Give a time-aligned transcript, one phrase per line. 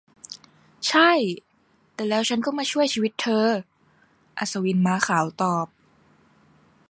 [0.87, 1.11] 'ใช่
[1.93, 3.47] แต่แล้วฉันก็มาช่วยชีวิตเธอ!'
[4.39, 5.67] อัศวินม้าขาวตอบ